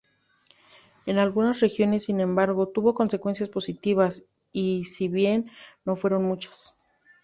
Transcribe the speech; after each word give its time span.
En 1.05 1.19
algunas 1.19 1.59
regiones, 1.59 2.05
sin 2.05 2.21
embargo, 2.21 2.67
tuvo 2.69 2.95
consecuencias 2.95 3.49
positivas, 3.49 4.23
si 4.51 5.07
bien 5.09 5.51
no 5.85 5.95
fueron 5.95 6.23
muchas. 6.25 6.73